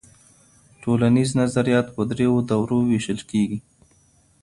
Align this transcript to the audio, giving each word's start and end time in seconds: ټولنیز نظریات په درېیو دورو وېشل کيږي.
ټولنیز 0.81 1.29
نظریات 1.41 1.87
په 1.95 2.01
درېیو 2.09 2.35
دورو 2.49 2.77
وېشل 2.89 3.19
کيږي. 3.31 3.59